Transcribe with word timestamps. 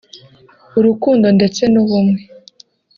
urukundo 0.79 1.27
ndetse 1.37 1.61
n’ubumwe 1.73 2.21